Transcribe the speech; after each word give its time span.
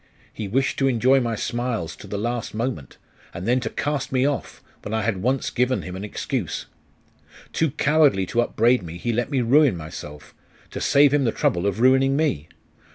He 0.33 0.47
wished 0.47 0.79
to 0.79 0.87
enjoy 0.87 1.19
my 1.19 1.35
smiles 1.35 1.95
to 1.97 2.07
the 2.07 2.17
last 2.17 2.55
moment, 2.55 2.97
and 3.35 3.47
then 3.47 3.59
to 3.59 3.69
cast 3.69 4.11
me 4.11 4.25
off, 4.25 4.63
when 4.81 4.95
I 4.95 5.03
had 5.03 5.17
once 5.21 5.51
given 5.51 5.83
him 5.83 5.95
an 5.95 6.03
excuse.... 6.03 6.65
Too 7.53 7.69
cowardly 7.69 8.25
to 8.25 8.41
upbraid 8.41 8.81
me, 8.81 8.97
he 8.97 9.13
let 9.13 9.29
me 9.29 9.41
ruin 9.41 9.77
myself, 9.77 10.33
to 10.71 10.81
save 10.81 11.13
him 11.13 11.23
the 11.23 11.31
trouble 11.31 11.67
of 11.67 11.79
ruining 11.79 12.15
me. 12.17 12.47